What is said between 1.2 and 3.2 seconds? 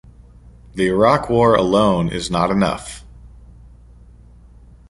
war alone is not enough.